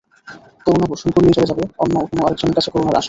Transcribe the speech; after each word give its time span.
করুণা 0.65 0.85
বর্ষণ 0.87 1.09
করলেই 1.15 1.35
চলে 1.37 1.49
যাবে 1.51 1.63
অন্য 1.77 1.95
কোনো 2.09 2.21
আরেকজনের 2.25 2.55
কাছে 2.57 2.69
করুণার 2.71 2.89
আশায়। 2.89 2.99